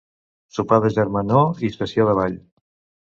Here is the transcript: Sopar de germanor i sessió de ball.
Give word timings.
Sopar 0.57 0.79
de 0.87 0.91
germanor 0.95 1.61
i 1.69 1.73
sessió 1.77 2.09
de 2.11 2.17
ball. 2.21 2.41